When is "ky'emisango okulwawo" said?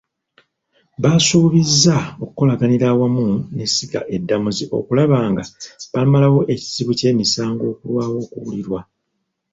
6.99-8.15